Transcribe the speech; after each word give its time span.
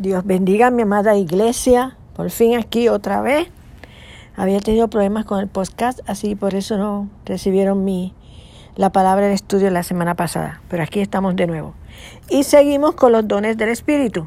Dios 0.00 0.24
bendiga 0.24 0.68
a 0.68 0.70
mi 0.70 0.80
amada 0.80 1.14
iglesia. 1.14 1.94
Por 2.16 2.30
fin 2.30 2.56
aquí 2.56 2.88
otra 2.88 3.20
vez. 3.20 3.48
Había 4.34 4.58
tenido 4.60 4.88
problemas 4.88 5.26
con 5.26 5.40
el 5.40 5.46
podcast, 5.46 6.00
así 6.06 6.34
por 6.34 6.54
eso 6.54 6.78
no 6.78 7.10
recibieron 7.26 7.84
mi 7.84 8.14
la 8.76 8.88
palabra 8.92 9.26
de 9.26 9.34
estudio 9.34 9.68
la 9.68 9.82
semana 9.82 10.14
pasada. 10.14 10.62
Pero 10.70 10.82
aquí 10.82 11.00
estamos 11.00 11.36
de 11.36 11.46
nuevo. 11.46 11.74
Y 12.30 12.44
seguimos 12.44 12.94
con 12.94 13.12
los 13.12 13.28
dones 13.28 13.58
del 13.58 13.68
Espíritu. 13.68 14.26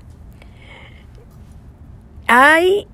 Hay, 2.28 2.88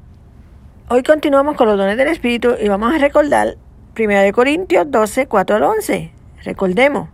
hoy 0.87 1.03
continuamos 1.03 1.57
con 1.57 1.67
los 1.67 1.77
dones 1.77 1.97
del 1.97 2.07
Espíritu 2.07 2.51
y 2.61 2.69
vamos 2.69 2.93
a 2.93 2.97
recordar 2.97 3.57
1 3.99 4.31
Corintios 4.31 4.89
12, 4.89 5.27
4 5.27 5.55
al 5.57 5.63
11. 5.63 6.13
Recordemos, 6.45 7.09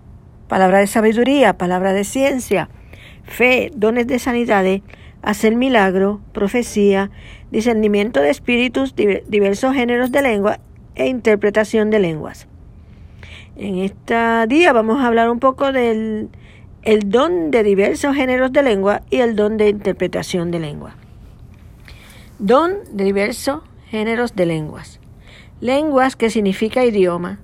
palabra 0.47 0.77
de 0.77 0.85
sabiduría, 0.85 1.57
palabra 1.57 1.91
de 1.93 2.03
ciencia, 2.03 2.69
fe, 3.23 3.71
dones 3.75 4.05
de 4.05 4.19
sanidades 4.19 4.83
hacer 5.25 5.55
milagro, 5.55 6.21
profecía, 6.31 7.09
discernimiento 7.51 8.21
de 8.21 8.29
espíritus, 8.29 8.95
diversos 8.95 9.73
géneros 9.73 10.11
de 10.11 10.21
lengua 10.21 10.59
e 10.93 11.07
interpretación 11.07 11.89
de 11.89 11.99
lenguas. 11.99 12.47
En 13.57 13.79
este 13.79 14.15
día 14.47 14.71
vamos 14.71 15.01
a 15.01 15.07
hablar 15.07 15.29
un 15.29 15.39
poco 15.39 15.71
del 15.71 16.29
el 16.83 17.09
don 17.09 17.49
de 17.49 17.63
diversos 17.63 18.15
géneros 18.15 18.53
de 18.53 18.61
lengua 18.61 19.01
y 19.09 19.21
el 19.21 19.35
don 19.35 19.57
de 19.57 19.69
interpretación 19.69 20.51
de 20.51 20.59
lengua. 20.59 20.95
Don 22.37 22.75
de 22.91 23.05
diversos 23.05 23.61
géneros 23.87 24.35
de 24.35 24.45
lenguas. 24.45 24.99
Lenguas 25.59 26.15
que 26.15 26.29
significa 26.29 26.85
idioma. 26.85 27.39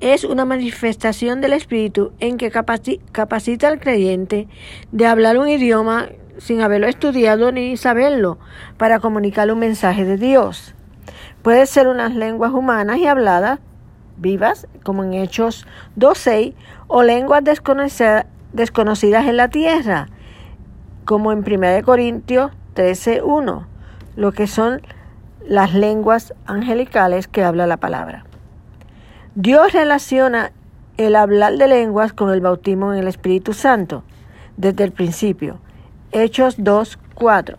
Es 0.00 0.24
una 0.24 0.46
manifestación 0.46 1.42
del 1.42 1.52
espíritu 1.52 2.12
en 2.20 2.38
que 2.38 2.50
capacita 2.50 3.68
al 3.68 3.80
creyente 3.80 4.48
de 4.92 5.04
hablar 5.04 5.36
un 5.36 5.48
idioma 5.48 6.08
sin 6.40 6.62
haberlo 6.62 6.88
estudiado 6.88 7.52
ni 7.52 7.76
saberlo, 7.76 8.38
para 8.78 8.98
comunicar 8.98 9.52
un 9.52 9.58
mensaje 9.58 10.04
de 10.04 10.16
Dios. 10.16 10.74
Puede 11.42 11.66
ser 11.66 11.86
unas 11.86 12.14
lenguas 12.14 12.52
humanas 12.52 12.98
y 12.98 13.06
habladas, 13.06 13.60
vivas, 14.16 14.66
como 14.82 15.04
en 15.04 15.14
Hechos 15.14 15.66
2.6, 15.96 16.54
o 16.88 17.02
lenguas 17.02 17.44
desconocidas 17.44 19.26
en 19.26 19.36
la 19.36 19.48
tierra, 19.48 20.08
como 21.04 21.32
en 21.32 21.38
1 21.38 21.84
Corintios 21.84 22.50
13.1, 22.74 23.66
lo 24.16 24.32
que 24.32 24.46
son 24.46 24.80
las 25.46 25.74
lenguas 25.74 26.34
angelicales 26.46 27.28
que 27.28 27.44
habla 27.44 27.66
la 27.66 27.78
palabra. 27.78 28.24
Dios 29.34 29.72
relaciona 29.72 30.52
el 30.96 31.16
hablar 31.16 31.56
de 31.56 31.68
lenguas 31.68 32.12
con 32.12 32.30
el 32.30 32.40
bautismo 32.40 32.92
en 32.92 32.98
el 32.98 33.08
Espíritu 33.08 33.52
Santo 33.54 34.04
desde 34.56 34.84
el 34.84 34.92
principio. 34.92 35.58
Hechos 36.12 36.56
2, 36.58 36.98
4. 37.14 37.56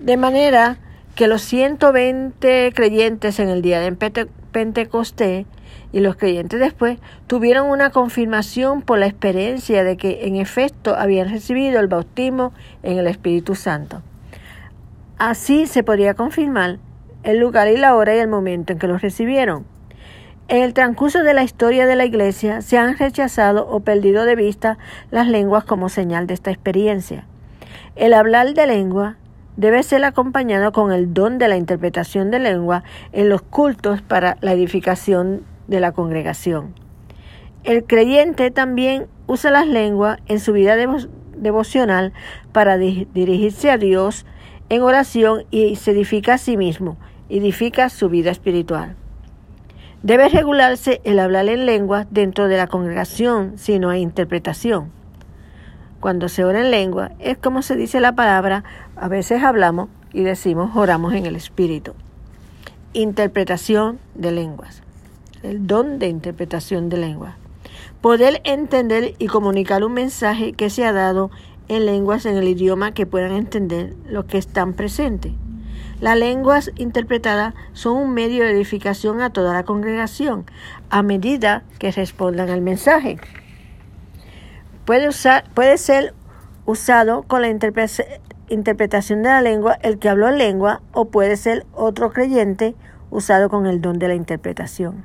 De 0.00 0.18
manera 0.18 0.76
que 1.14 1.28
los 1.28 1.40
120 1.40 2.72
creyentes 2.74 3.40
en 3.40 3.48
el 3.48 3.62
día 3.62 3.80
de 3.80 3.90
Pentecostés 4.52 5.46
y 5.90 6.00
los 6.00 6.16
creyentes 6.16 6.60
después 6.60 6.98
tuvieron 7.26 7.70
una 7.70 7.88
confirmación 7.88 8.82
por 8.82 8.98
la 8.98 9.06
experiencia 9.06 9.82
de 9.82 9.96
que 9.96 10.26
en 10.26 10.36
efecto 10.36 10.94
habían 10.94 11.30
recibido 11.30 11.80
el 11.80 11.88
bautismo 11.88 12.52
en 12.82 12.98
el 12.98 13.06
Espíritu 13.06 13.54
Santo. 13.54 14.02
Así 15.16 15.66
se 15.66 15.82
podía 15.82 16.12
confirmar 16.12 16.80
el 17.22 17.38
lugar 17.38 17.68
y 17.68 17.78
la 17.78 17.96
hora 17.96 18.14
y 18.14 18.18
el 18.18 18.28
momento 18.28 18.74
en 18.74 18.78
que 18.78 18.88
los 18.88 19.00
recibieron. 19.00 19.64
En 20.48 20.62
el 20.62 20.74
transcurso 20.74 21.22
de 21.22 21.32
la 21.32 21.44
historia 21.44 21.86
de 21.86 21.96
la 21.96 22.04
Iglesia 22.04 22.60
se 22.60 22.76
han 22.76 22.98
rechazado 22.98 23.66
o 23.66 23.80
perdido 23.80 24.26
de 24.26 24.36
vista 24.36 24.76
las 25.10 25.28
lenguas 25.28 25.64
como 25.64 25.88
señal 25.88 26.26
de 26.26 26.34
esta 26.34 26.50
experiencia. 26.50 27.24
El 27.96 28.14
hablar 28.14 28.54
de 28.54 28.66
lengua 28.66 29.16
debe 29.56 29.82
ser 29.82 30.04
acompañado 30.04 30.72
con 30.72 30.92
el 30.92 31.12
don 31.12 31.38
de 31.38 31.48
la 31.48 31.56
interpretación 31.56 32.30
de 32.30 32.38
lengua 32.38 32.82
en 33.12 33.28
los 33.28 33.42
cultos 33.42 34.00
para 34.02 34.36
la 34.40 34.52
edificación 34.52 35.42
de 35.68 35.80
la 35.80 35.92
congregación. 35.92 36.74
El 37.64 37.84
creyente 37.84 38.50
también 38.50 39.06
usa 39.26 39.50
las 39.50 39.66
lenguas 39.66 40.18
en 40.26 40.40
su 40.40 40.52
vida 40.52 40.76
devocional 41.36 42.12
para 42.52 42.78
dirigirse 42.78 43.70
a 43.70 43.76
Dios 43.76 44.24
en 44.70 44.82
oración 44.82 45.44
y 45.50 45.76
se 45.76 45.90
edifica 45.90 46.34
a 46.34 46.38
sí 46.38 46.56
mismo, 46.56 46.96
edifica 47.28 47.90
su 47.90 48.08
vida 48.08 48.30
espiritual. 48.30 48.96
Debe 50.02 50.30
regularse 50.30 51.02
el 51.04 51.18
hablar 51.18 51.48
en 51.48 51.66
lengua 51.66 52.06
dentro 52.10 52.48
de 52.48 52.56
la 52.56 52.66
congregación 52.66 53.58
si 53.58 53.78
no 53.78 53.90
hay 53.90 54.00
interpretación. 54.00 54.90
Cuando 56.00 56.30
se 56.30 56.44
ora 56.44 56.60
en 56.60 56.70
lengua, 56.70 57.12
es 57.18 57.36
como 57.36 57.60
se 57.60 57.76
dice 57.76 58.00
la 58.00 58.14
palabra, 58.14 58.64
a 58.96 59.08
veces 59.08 59.42
hablamos 59.42 59.90
y 60.14 60.22
decimos 60.22 60.74
oramos 60.74 61.12
en 61.12 61.26
el 61.26 61.36
Espíritu. 61.36 61.92
Interpretación 62.94 63.98
de 64.14 64.32
lenguas. 64.32 64.82
El 65.42 65.66
don 65.66 65.98
de 65.98 66.08
interpretación 66.08 66.88
de 66.88 66.96
lenguas. 66.96 67.34
Poder 68.00 68.40
entender 68.44 69.14
y 69.18 69.26
comunicar 69.26 69.84
un 69.84 69.92
mensaje 69.92 70.54
que 70.54 70.70
se 70.70 70.86
ha 70.86 70.92
dado 70.92 71.30
en 71.68 71.84
lenguas 71.84 72.24
en 72.24 72.38
el 72.38 72.48
idioma 72.48 72.92
que 72.92 73.04
puedan 73.04 73.32
entender 73.32 73.94
los 74.08 74.24
que 74.24 74.38
están 74.38 74.72
presentes. 74.72 75.32
Las 76.00 76.16
lenguas 76.16 76.72
interpretadas 76.76 77.52
son 77.74 77.98
un 77.98 78.14
medio 78.14 78.44
de 78.44 78.52
edificación 78.52 79.20
a 79.20 79.30
toda 79.30 79.52
la 79.52 79.64
congregación 79.64 80.46
a 80.88 81.02
medida 81.02 81.62
que 81.78 81.92
respondan 81.92 82.48
al 82.48 82.62
mensaje. 82.62 83.18
Puede, 84.90 85.06
usar, 85.06 85.44
puede 85.54 85.78
ser 85.78 86.14
usado 86.66 87.22
con 87.22 87.42
la 87.42 87.48
interpretación 87.48 89.22
de 89.22 89.28
la 89.28 89.40
lengua 89.40 89.78
el 89.82 90.00
que 90.00 90.08
habló 90.08 90.28
en 90.28 90.36
lengua 90.36 90.82
o 90.90 91.04
puede 91.04 91.36
ser 91.36 91.64
otro 91.72 92.12
creyente 92.12 92.74
usado 93.08 93.48
con 93.50 93.68
el 93.68 93.80
don 93.80 94.00
de 94.00 94.08
la 94.08 94.16
interpretación. 94.16 95.04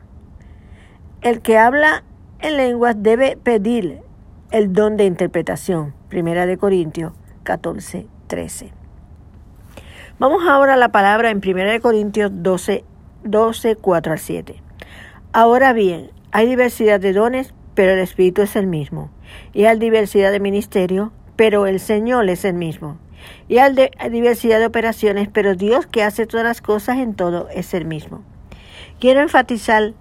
El 1.22 1.44
que 1.44 1.60
habla 1.60 2.04
en 2.40 2.58
lengua 2.58 2.96
debe 2.96 3.38
pedir 3.38 4.02
el 4.50 4.74
don 4.74 4.98
de 4.98 5.06
interpretación. 5.06 5.94
Primera 6.10 6.48
de 6.48 6.58
Corintios 6.58 7.14
14, 7.44 8.08
13. 8.26 8.74
Vamos 10.18 10.48
ahora 10.50 10.74
a 10.74 10.78
la 10.78 10.90
palabra 10.90 11.30
en 11.30 11.42
Primera 11.42 11.72
de 11.72 11.80
Corintios 11.80 12.32
12, 12.34 12.84
12, 13.24 13.76
4 13.76 14.14
al 14.14 14.20
7. 14.20 14.64
Ahora 15.32 15.74
bien, 15.74 16.10
hay 16.32 16.48
diversidad 16.48 17.00
de 17.00 17.14
dones, 17.14 17.54
pero 17.76 17.94
el 17.94 18.00
Espíritu 18.00 18.42
es 18.42 18.56
el 18.56 18.68
mismo. 18.68 19.12
Y 19.54 19.66
hay 19.66 19.78
diversidad 19.78 20.32
de 20.32 20.40
ministerio, 20.40 21.12
pero 21.36 21.68
el 21.68 21.80
Señor 21.80 22.30
es 22.30 22.46
el 22.46 22.56
mismo. 22.56 22.98
Y 23.48 23.58
hay, 23.58 23.76
diversidad 24.10 24.60
de 24.60 24.66
operaciones, 24.66 25.30
pero 25.32 25.56
Dios 25.56 25.86
que 25.86 26.04
hace 26.04 26.26
todas 26.26 26.46
las 26.46 26.62
cosas 26.62 26.98
en 26.98 27.14
todo 27.14 27.48
es 27.50 27.74
el 27.74 27.86
mismo. 27.86 28.24
Quiero 29.00 29.22
enfatizar, 29.22 29.94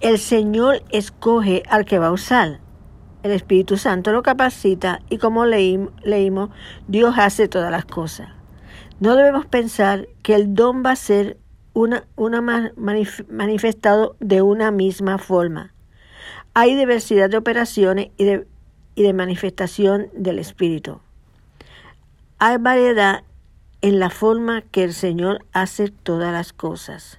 el 0.00 0.18
Señor 0.18 0.82
escoge 0.90 1.62
al 1.68 1.84
que 1.84 1.98
va 1.98 2.08
a 2.08 2.12
usar. 2.12 2.60
El 3.22 3.30
Espíritu 3.30 3.78
Santo 3.78 4.12
lo 4.12 4.22
capacita 4.22 5.00
y 5.08 5.16
como 5.16 5.46
leímos, 5.46 6.50
Dios 6.88 7.14
hace 7.16 7.48
todas 7.48 7.70
las 7.70 7.86
cosas. 7.86 8.28
No 9.00 9.16
debemos 9.16 9.46
pensar 9.46 10.08
que 10.22 10.34
el 10.34 10.54
don 10.54 10.84
va 10.84 10.90
a 10.90 10.96
ser 10.96 11.38
una, 11.72 12.04
una 12.16 12.40
manifestado 12.40 14.16
de 14.20 14.42
una 14.42 14.70
misma 14.70 15.18
forma. 15.18 15.73
Hay 16.56 16.76
diversidad 16.76 17.28
de 17.28 17.36
operaciones 17.36 18.10
y 18.16 18.26
de, 18.26 19.12
manifestación 19.12 20.06
del 20.14 20.38
Espíritu. 20.38 21.00
Hay 22.38 22.58
variedad 22.58 23.24
en 23.80 23.98
la 23.98 24.08
forma 24.08 24.62
que 24.62 24.84
el 24.84 24.94
Señor 24.94 25.44
hace 25.52 25.88
todas 25.88 26.32
las 26.32 26.52
cosas. 26.52 27.18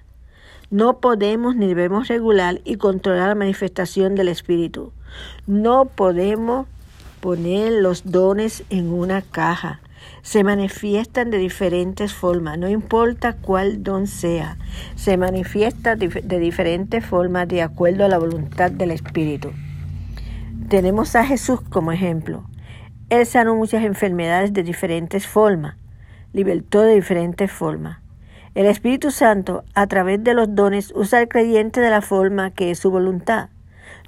No 0.70 1.00
podemos 1.00 1.54
ni 1.54 1.66
debemos 1.66 2.08
regular 2.08 2.62
y 2.64 2.76
controlar 2.76 3.28
la 3.28 3.34
manifestación 3.34 4.14
del 4.14 4.28
Espíritu. 4.28 4.92
No 5.46 5.84
podemos 5.84 6.66
poner 7.20 7.72
los 7.72 8.10
dones 8.10 8.64
en 8.70 8.90
una 8.90 9.20
caja 9.20 9.80
se 10.22 10.42
manifiestan 10.42 11.30
de 11.30 11.38
diferentes 11.38 12.12
formas, 12.12 12.58
no 12.58 12.68
importa 12.68 13.34
cuál 13.34 13.82
don 13.82 14.06
sea, 14.06 14.56
se 14.96 15.16
manifiesta 15.16 15.96
de 15.96 16.38
diferentes 16.40 17.04
formas 17.04 17.46
de 17.48 17.62
acuerdo 17.62 18.04
a 18.04 18.08
la 18.08 18.18
voluntad 18.18 18.70
del 18.70 18.90
Espíritu. 18.90 19.52
Tenemos 20.68 21.14
a 21.14 21.24
Jesús 21.24 21.60
como 21.60 21.92
ejemplo. 21.92 22.44
Él 23.08 23.24
sanó 23.24 23.54
muchas 23.54 23.84
enfermedades 23.84 24.52
de 24.52 24.64
diferentes 24.64 25.26
formas, 25.26 25.76
libertó 26.32 26.82
de 26.82 26.96
diferentes 26.96 27.52
formas. 27.52 27.98
El 28.56 28.66
Espíritu 28.66 29.10
Santo, 29.12 29.64
a 29.74 29.86
través 29.86 30.24
de 30.24 30.34
los 30.34 30.54
dones, 30.54 30.92
usa 30.96 31.20
al 31.20 31.28
creyente 31.28 31.80
de 31.80 31.90
la 31.90 32.00
forma 32.00 32.50
que 32.50 32.72
es 32.72 32.78
su 32.78 32.90
voluntad. 32.90 33.50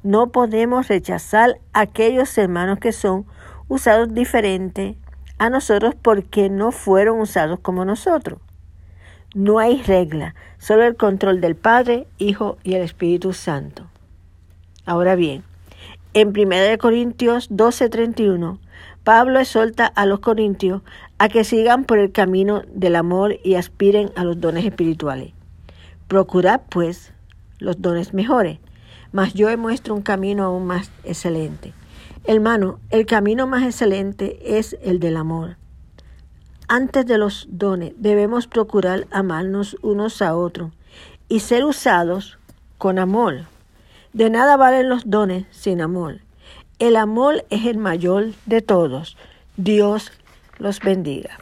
No 0.02 0.32
podemos 0.32 0.88
rechazar 0.88 1.60
a 1.72 1.82
aquellos 1.82 2.36
hermanos 2.38 2.78
que 2.78 2.92
son 2.92 3.26
usados 3.68 4.12
diferente 4.12 4.96
a 5.38 5.50
nosotros 5.50 5.94
porque 6.00 6.50
no 6.50 6.72
fueron 6.72 7.20
usados 7.20 7.60
como 7.60 7.84
nosotros. 7.84 8.40
No 9.34 9.58
hay 9.58 9.82
regla, 9.82 10.34
solo 10.58 10.84
el 10.84 10.96
control 10.96 11.40
del 11.40 11.54
Padre, 11.54 12.06
Hijo 12.18 12.58
y 12.64 12.74
el 12.74 12.82
Espíritu 12.82 13.32
Santo. 13.32 13.86
Ahora 14.86 15.16
bien, 15.16 15.44
en 16.14 16.32
1 16.32 16.78
Corintios 16.78 17.48
12:31, 17.50 18.58
Pablo 19.04 19.38
exhorta 19.38 19.86
a 19.86 20.06
los 20.06 20.20
corintios 20.20 20.82
a 21.18 21.28
que 21.28 21.44
sigan 21.44 21.84
por 21.84 21.98
el 21.98 22.12
camino 22.12 22.62
del 22.72 22.96
amor 22.96 23.38
y 23.44 23.54
aspiren 23.54 24.10
a 24.16 24.24
los 24.24 24.40
dones 24.40 24.64
espirituales. 24.64 25.32
Procurad, 26.08 26.62
pues, 26.70 27.12
los 27.58 27.80
dones 27.82 28.14
mejores, 28.14 28.58
mas 29.12 29.34
yo 29.34 29.56
muestro 29.58 29.94
un 29.94 30.02
camino 30.02 30.44
aún 30.44 30.66
más 30.66 30.90
excelente. 31.04 31.72
Hermano, 32.24 32.78
el 32.90 33.06
camino 33.06 33.46
más 33.46 33.62
excelente 33.62 34.58
es 34.58 34.76
el 34.82 35.00
del 35.00 35.16
amor. 35.16 35.56
Antes 36.68 37.06
de 37.06 37.16
los 37.16 37.46
dones 37.50 37.94
debemos 37.96 38.46
procurar 38.46 39.06
amarnos 39.10 39.76
unos 39.80 40.20
a 40.20 40.36
otros 40.36 40.72
y 41.28 41.40
ser 41.40 41.64
usados 41.64 42.38
con 42.76 42.98
amor. 42.98 43.46
De 44.12 44.30
nada 44.30 44.56
valen 44.56 44.88
los 44.88 45.08
dones 45.08 45.46
sin 45.50 45.80
amor. 45.80 46.20
El 46.78 46.96
amor 46.96 47.44
es 47.50 47.66
el 47.66 47.78
mayor 47.78 48.32
de 48.46 48.62
todos. 48.62 49.16
Dios 49.56 50.12
los 50.58 50.80
bendiga. 50.80 51.38